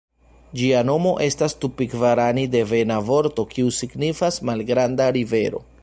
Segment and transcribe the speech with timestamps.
[0.59, 5.65] Ĝia nomo estas tupigvarani-devena vorto, kiu signifas "malgranda rivero".